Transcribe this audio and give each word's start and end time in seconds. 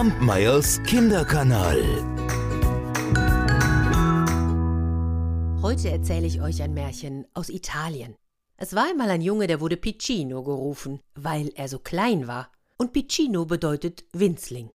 Kampmeyers 0.00 0.82
Kinderkanal. 0.84 1.78
Heute 5.60 5.90
erzähle 5.90 6.26
ich 6.26 6.40
euch 6.40 6.62
ein 6.62 6.72
Märchen 6.72 7.26
aus 7.34 7.50
Italien. 7.50 8.16
Es 8.56 8.74
war 8.74 8.88
einmal 8.88 9.10
ein 9.10 9.20
Junge, 9.20 9.46
der 9.46 9.60
wurde 9.60 9.76
Piccino 9.76 10.42
gerufen, 10.42 11.00
weil 11.14 11.52
er 11.54 11.68
so 11.68 11.78
klein 11.78 12.26
war. 12.26 12.50
Und 12.78 12.94
Piccino 12.94 13.44
bedeutet 13.44 14.06
Winzling. 14.14 14.70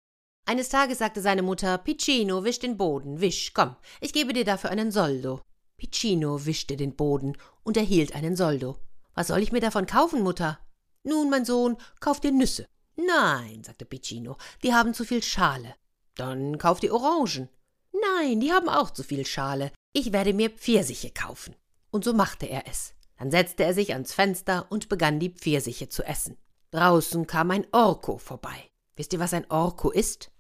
Eines 0.45 0.71
Tages 0.71 0.99
sagte 0.99 1.21
seine 1.21 1.43
Mutter: 1.43 1.79
Piccino, 1.79 2.43
wisch 2.43 2.59
den 2.59 2.77
Boden, 2.77 3.21
wisch, 3.21 3.53
komm, 3.55 3.77
ich 4.01 4.13
gebe 4.13 4.33
dir 4.33 4.45
dafür 4.45 4.71
einen 4.71 4.91
Soldo. 4.91 5.41
Piccino 5.77 6.47
wischte 6.47 6.77
den 6.77 6.97
Boden 6.97 7.37
und 7.63 7.77
erhielt 7.77 8.17
einen 8.17 8.35
Soldo. 8.35 8.77
Was 9.15 9.29
soll 9.29 9.39
ich 9.39 9.53
mir 9.53 9.61
davon 9.61 9.87
kaufen, 9.87 10.23
Mutter? 10.25 10.59
Nun, 11.05 11.31
mein 11.31 11.45
Sohn, 11.45 11.77
kauf 12.01 12.19
dir 12.19 12.33
Nüsse. 12.33 12.67
Nein, 12.97 13.63
sagte 13.65 13.85
Piccino, 13.85 14.37
die 14.63 14.75
haben 14.75 14.95
zu 14.95 15.05
viel 15.05 15.23
Schale. 15.23 15.75
Dann 16.15 16.59
kauf 16.59 16.81
dir 16.81 16.93
Orangen. 16.95 17.49
Nein, 17.93 18.41
die 18.41 18.53
haben 18.53 18.69
auch 18.69 18.91
zu 18.91 19.03
viel 19.03 19.25
Schale. 19.25 19.73
Ich 19.93 20.13
werde 20.13 20.35
mir 20.35 20.51
Pfirsiche 20.51 21.11
kaufen. 21.11 21.55
Und 21.91 22.05
so 22.05 22.13
machte 22.13 22.47
er 22.47 22.67
es. 22.69 22.95
Dann 23.19 23.31
setzte 23.31 23.65
er 23.65 23.75
sich 23.75 23.93
ans 23.93 24.13
Fenster 24.13 24.67
und 24.71 24.89
begann 24.89 25.21
die 25.21 25.31
Pfirsiche 25.31 25.89
zu 25.89 26.03
essen. 26.03 26.37
Draußen 26.71 27.27
kam 27.27 27.51
ein 27.51 27.67
Orko 27.73 28.19
vorbei. 28.19 28.71
Wisst 28.97 29.13
ihr, 29.13 29.21
was 29.21 29.35
ein 29.35 29.51
Orko 29.51 29.91
ist? 29.91 30.31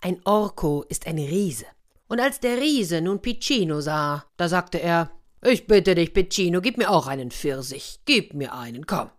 Ein 0.00 0.20
Orko 0.24 0.84
ist 0.88 1.06
ein 1.06 1.18
Riese. 1.18 1.66
Und 2.08 2.20
als 2.20 2.40
der 2.40 2.58
Riese 2.58 3.00
nun 3.00 3.20
Piccino 3.20 3.80
sah, 3.80 4.24
da 4.36 4.48
sagte 4.48 4.80
er 4.80 5.10
Ich 5.42 5.66
bitte 5.66 5.94
dich, 5.94 6.12
Piccino, 6.12 6.60
gib 6.60 6.78
mir 6.78 6.90
auch 6.90 7.06
einen 7.06 7.30
Pfirsich. 7.30 8.00
Gib 8.04 8.34
mir 8.34 8.54
einen, 8.54 8.86
komm. 8.86 9.10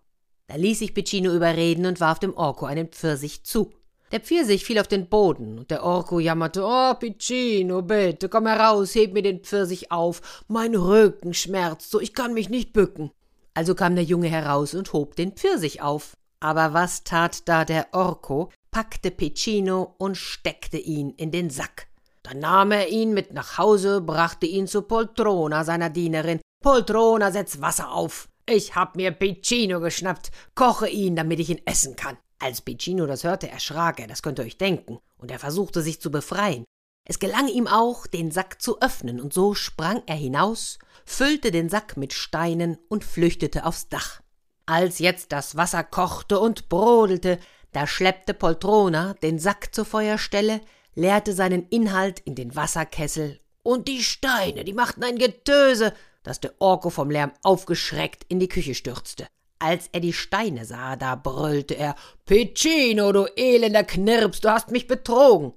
Da 0.51 0.57
ließ 0.57 0.79
sich 0.79 0.93
Piccino 0.93 1.33
überreden 1.33 1.85
und 1.85 2.01
warf 2.01 2.19
dem 2.19 2.35
Orko 2.35 2.65
einen 2.65 2.89
Pfirsich 2.89 3.45
zu. 3.45 3.71
Der 4.11 4.19
Pfirsich 4.19 4.65
fiel 4.65 4.79
auf 4.79 4.87
den 4.89 5.07
Boden, 5.07 5.59
und 5.59 5.71
der 5.71 5.81
Orko 5.81 6.19
jammerte, 6.19 6.65
Oh, 6.65 6.93
Piccino, 6.95 7.81
bitte, 7.81 8.27
komm 8.27 8.47
heraus, 8.47 8.93
heb 8.93 9.13
mir 9.13 9.21
den 9.21 9.39
Pfirsich 9.39 9.93
auf, 9.93 10.43
mein 10.49 10.75
Rücken 10.75 11.33
schmerzt 11.33 11.89
so, 11.89 12.01
ich 12.01 12.13
kann 12.13 12.33
mich 12.33 12.49
nicht 12.49 12.73
bücken. 12.73 13.11
Also 13.53 13.75
kam 13.75 13.95
der 13.95 14.03
Junge 14.03 14.27
heraus 14.27 14.73
und 14.73 14.91
hob 14.91 15.15
den 15.15 15.31
Pfirsich 15.31 15.81
auf. 15.81 16.17
Aber 16.41 16.73
was 16.73 17.05
tat 17.05 17.47
da 17.47 17.63
der 17.63 17.87
Orko? 17.93 18.51
packte 18.71 19.09
Piccino 19.09 19.95
und 19.99 20.17
steckte 20.17 20.77
ihn 20.77 21.11
in 21.11 21.31
den 21.31 21.49
Sack. 21.49 21.87
Dann 22.23 22.39
nahm 22.39 22.71
er 22.71 22.89
ihn 22.89 23.13
mit 23.13 23.31
nach 23.31 23.57
Hause, 23.57 24.01
brachte 24.01 24.47
ihn 24.47 24.67
zu 24.67 24.81
Poltrona, 24.81 25.63
seiner 25.63 25.89
Dienerin. 25.89 26.41
Poltrona, 26.61 27.31
setz 27.31 27.61
Wasser 27.61 27.93
auf. 27.93 28.27
Ich 28.53 28.75
hab 28.75 28.97
mir 28.97 29.11
Piccino 29.11 29.79
geschnappt, 29.79 30.29
koche 30.55 30.89
ihn, 30.89 31.15
damit 31.15 31.39
ich 31.39 31.49
ihn 31.49 31.61
essen 31.63 31.95
kann. 31.95 32.17
Als 32.37 32.59
Piccino 32.59 33.05
das 33.05 33.23
hörte, 33.23 33.49
erschrak 33.49 34.01
er, 34.01 34.07
das 34.07 34.21
könnt 34.21 34.39
ihr 34.39 34.45
euch 34.45 34.57
denken, 34.57 34.99
und 35.17 35.31
er 35.31 35.39
versuchte 35.39 35.81
sich 35.81 36.01
zu 36.01 36.11
befreien. 36.11 36.65
Es 37.07 37.19
gelang 37.19 37.47
ihm 37.47 37.65
auch, 37.65 38.07
den 38.07 38.29
Sack 38.29 38.61
zu 38.61 38.81
öffnen, 38.81 39.21
und 39.21 39.31
so 39.31 39.53
sprang 39.53 40.03
er 40.05 40.17
hinaus, 40.17 40.79
füllte 41.05 41.51
den 41.51 41.69
Sack 41.69 41.95
mit 41.95 42.11
Steinen 42.11 42.77
und 42.89 43.05
flüchtete 43.05 43.65
aufs 43.65 43.87
Dach. 43.87 44.19
Als 44.65 44.99
jetzt 44.99 45.31
das 45.31 45.55
Wasser 45.55 45.85
kochte 45.85 46.37
und 46.37 46.67
brodelte, 46.67 47.39
da 47.71 47.87
schleppte 47.87 48.33
Poltrona 48.33 49.13
den 49.23 49.39
Sack 49.39 49.73
zur 49.73 49.85
Feuerstelle, 49.85 50.59
leerte 50.93 51.31
seinen 51.31 51.69
Inhalt 51.69 52.19
in 52.19 52.35
den 52.35 52.53
Wasserkessel, 52.53 53.39
und 53.63 53.87
die 53.87 54.03
Steine, 54.03 54.65
die 54.65 54.73
machten 54.73 55.05
ein 55.05 55.17
Getöse, 55.17 55.93
dass 56.23 56.39
der 56.39 56.53
Orko 56.59 56.89
vom 56.89 57.09
Lärm 57.09 57.31
aufgeschreckt 57.43 58.25
in 58.27 58.39
die 58.39 58.47
Küche 58.47 58.75
stürzte. 58.75 59.27
Als 59.59 59.89
er 59.91 59.99
die 59.99 60.13
Steine 60.13 60.65
sah, 60.65 60.95
da 60.95 61.15
brüllte 61.15 61.75
er 61.75 61.95
Piccino, 62.25 63.11
du 63.11 63.25
elender 63.35 63.83
Knirps, 63.83 64.41
du 64.41 64.49
hast 64.49 64.71
mich 64.71 64.87
betrogen. 64.87 65.53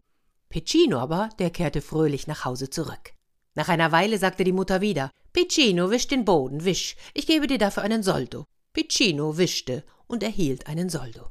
Piccino 0.51 0.99
aber, 0.99 1.31
der 1.39 1.51
kehrte 1.51 1.81
fröhlich 1.81 2.27
nach 2.27 2.45
Hause 2.45 2.69
zurück. 2.71 3.13
Nach 3.55 3.69
einer 3.69 3.93
Weile 3.93 4.19
sagte 4.19 4.45
die 4.45 4.53
Mutter 4.53 4.81
wieder 4.81 5.11
Piccino, 5.33 5.91
wisch 5.91 6.07
den 6.07 6.25
Boden, 6.25 6.65
wisch, 6.65 6.97
ich 7.13 7.27
gebe 7.27 7.47
dir 7.47 7.59
dafür 7.59 7.83
einen 7.83 8.03
Soldo. 8.03 8.45
Piccino 8.73 9.37
wischte 9.39 9.85
und 10.07 10.23
erhielt 10.23 10.67
einen 10.67 10.91
Soldo. 10.91 11.31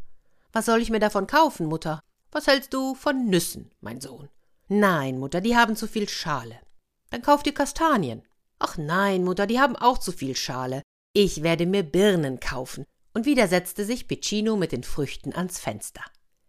Was 0.52 0.66
soll 0.66 0.82
ich 0.82 0.90
mir 0.90 1.00
davon 1.00 1.28
kaufen, 1.28 1.68
Mutter? 1.68 2.02
Was 2.32 2.48
hältst 2.48 2.74
du 2.74 2.96
von 2.96 3.28
Nüssen, 3.28 3.72
mein 3.82 4.02
Sohn? 4.02 4.30
Nein, 4.68 5.20
Mutter, 5.20 5.42
die 5.42 5.56
haben 5.56 5.76
zu 5.76 5.88
viel 5.88 6.10
Schale. 6.10 6.60
Dann 7.12 7.22
kauf 7.22 7.44
dir 7.44 7.54
Kastanien. 7.54 8.24
Ach 8.66 8.78
nein, 8.78 9.26
Mutter, 9.26 9.46
die 9.46 9.60
haben 9.60 9.76
auch 9.76 9.98
zu 9.98 10.14
viel 10.14 10.38
Schale. 10.38 10.84
Ich 11.12 11.44
werde 11.44 11.66
mir 11.66 11.84
Birnen 11.84 12.40
kaufen. 12.40 12.86
Und 13.14 13.26
wieder 13.26 13.50
setzte 13.50 13.84
sich 13.84 14.08
Piccino 14.08 14.56
mit 14.56 14.72
den 14.72 14.84
Früchten 14.84 15.34
ans 15.34 15.60
Fenster. 15.60 16.02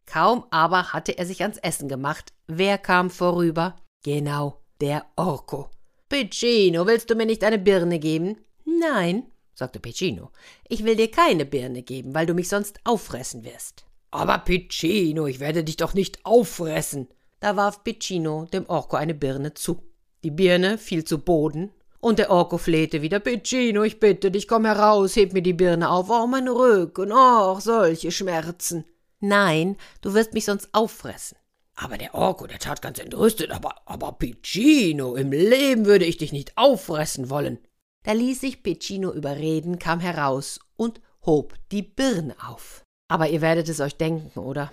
Kaum 0.06 0.44
aber 0.50 0.92
hatte 0.92 1.18
er 1.18 1.26
sich 1.26 1.42
ans 1.42 1.58
Essen 1.58 1.88
gemacht. 1.88 2.32
Wer 2.46 2.78
kam 2.78 3.10
vorüber? 3.10 3.74
Genau, 4.04 4.60
der 4.80 5.04
Orko. 5.16 5.70
Piccino, 6.08 6.86
willst 6.86 7.10
du 7.10 7.16
mir 7.16 7.26
nicht 7.26 7.42
eine 7.42 7.58
Birne 7.58 7.98
geben? 7.98 8.36
Nein, 8.64 9.24
sagte 9.52 9.80
Piccino. 9.80 10.30
Ich 10.68 10.84
will 10.84 10.94
dir 10.94 11.10
keine 11.10 11.44
Birne 11.44 11.82
geben, 11.82 12.14
weil 12.14 12.26
du 12.26 12.34
mich 12.34 12.48
sonst 12.48 12.78
auffressen 12.84 13.44
wirst. 13.44 13.86
Aber 14.12 14.38
Piccino, 14.38 15.26
ich 15.26 15.40
werde 15.40 15.64
dich 15.64 15.78
doch 15.78 15.94
nicht 15.94 16.24
auffressen. 16.24 17.08
Da 17.40 17.56
warf 17.56 17.82
Piccino 17.82 18.46
dem 18.52 18.66
Orko 18.68 18.94
eine 18.94 19.14
Birne 19.14 19.54
zu. 19.54 19.82
Die 20.22 20.30
Birne 20.30 20.78
fiel 20.78 21.02
zu 21.02 21.18
Boden 21.18 21.72
und 22.04 22.18
der 22.18 22.30
Orko 22.30 22.58
flehte 22.58 23.00
wieder, 23.00 23.18
Piccino, 23.18 23.82
ich 23.82 23.98
bitte 23.98 24.30
dich, 24.30 24.46
komm 24.46 24.66
heraus, 24.66 25.16
heb 25.16 25.32
mir 25.32 25.40
die 25.40 25.54
Birne 25.54 25.88
auf, 25.88 26.10
oh, 26.10 26.26
mein 26.26 26.48
Rücken, 26.48 27.10
oh, 27.10 27.58
solche 27.60 28.12
Schmerzen. 28.12 28.84
Nein, 29.20 29.78
du 30.02 30.12
wirst 30.12 30.34
mich 30.34 30.44
sonst 30.44 30.68
auffressen. 30.72 31.38
Aber 31.76 31.96
der 31.96 32.14
Orko, 32.14 32.46
der 32.46 32.58
tat 32.58 32.82
ganz 32.82 32.98
entrüstet, 32.98 33.50
aber, 33.50 33.76
aber 33.86 34.12
Piccino, 34.12 35.16
im 35.16 35.32
Leben 35.32 35.86
würde 35.86 36.04
ich 36.04 36.18
dich 36.18 36.30
nicht 36.30 36.52
auffressen 36.58 37.30
wollen. 37.30 37.58
Da 38.02 38.12
ließ 38.12 38.42
sich 38.42 38.62
Piccino 38.62 39.10
überreden, 39.10 39.78
kam 39.78 39.98
heraus 39.98 40.60
und 40.76 41.00
hob 41.24 41.54
die 41.72 41.82
Birne 41.82 42.36
auf. 42.46 42.82
Aber 43.08 43.30
ihr 43.30 43.40
werdet 43.40 43.70
es 43.70 43.80
euch 43.80 43.96
denken, 43.96 44.38
oder? 44.38 44.70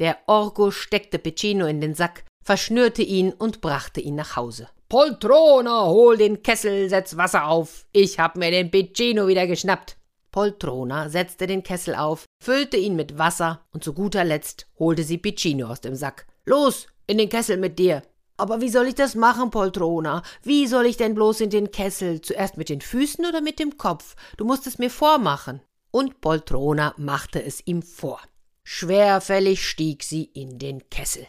Der 0.00 0.18
Orko 0.26 0.72
steckte 0.72 1.20
Piccino 1.20 1.66
in 1.66 1.80
den 1.80 1.94
Sack, 1.94 2.24
verschnürte 2.42 3.02
ihn 3.02 3.32
und 3.32 3.60
brachte 3.60 4.00
ihn 4.00 4.16
nach 4.16 4.34
Hause. 4.34 4.68
Poltrona, 4.92 5.86
hol 5.86 6.18
den 6.18 6.42
Kessel, 6.42 6.90
setz 6.90 7.16
Wasser 7.16 7.46
auf. 7.46 7.86
Ich 7.92 8.18
hab 8.18 8.36
mir 8.36 8.50
den 8.50 8.70
Piccino 8.70 9.26
wieder 9.26 9.46
geschnappt. 9.46 9.96
Poltrona 10.30 11.08
setzte 11.08 11.46
den 11.46 11.62
Kessel 11.62 11.94
auf, 11.94 12.26
füllte 12.44 12.76
ihn 12.76 12.94
mit 12.94 13.16
Wasser 13.16 13.64
und 13.72 13.82
zu 13.82 13.94
guter 13.94 14.22
Letzt 14.22 14.66
holte 14.78 15.02
sie 15.02 15.16
Piccino 15.16 15.68
aus 15.68 15.80
dem 15.80 15.94
Sack. 15.94 16.26
Los, 16.44 16.88
in 17.06 17.16
den 17.16 17.30
Kessel 17.30 17.56
mit 17.56 17.78
dir. 17.78 18.02
Aber 18.36 18.60
wie 18.60 18.68
soll 18.68 18.86
ich 18.86 18.94
das 18.94 19.14
machen, 19.14 19.50
Poltrona? 19.50 20.22
Wie 20.42 20.66
soll 20.66 20.84
ich 20.84 20.98
denn 20.98 21.14
bloß 21.14 21.40
in 21.40 21.48
den 21.48 21.70
Kessel? 21.70 22.20
Zuerst 22.20 22.58
mit 22.58 22.68
den 22.68 22.82
Füßen 22.82 23.24
oder 23.24 23.40
mit 23.40 23.60
dem 23.60 23.78
Kopf? 23.78 24.14
Du 24.36 24.44
musst 24.44 24.66
es 24.66 24.76
mir 24.76 24.90
vormachen. 24.90 25.62
Und 25.90 26.20
Poltrona 26.20 26.92
machte 26.98 27.42
es 27.42 27.66
ihm 27.66 27.80
vor. 27.80 28.20
Schwerfällig 28.62 29.66
stieg 29.66 30.02
sie 30.02 30.24
in 30.24 30.58
den 30.58 30.90
Kessel. 30.90 31.26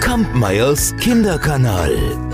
Kampmeyers 0.00 0.96
Kinderkanal. 0.96 2.32